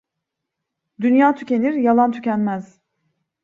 Dünya 1.01 1.35
tükenir, 1.35 1.73
yalan 1.73 2.11
tükenmez. 2.11 2.81